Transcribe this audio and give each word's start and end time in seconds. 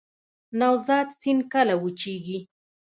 نوزاد 0.59 1.07
سیند 1.19 1.41
کله 1.51 1.73
وچیږي؟ 1.83 2.39